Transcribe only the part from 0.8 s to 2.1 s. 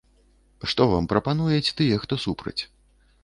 вам прапануюць тыя,